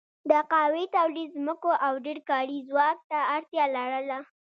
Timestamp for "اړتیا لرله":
3.35-4.17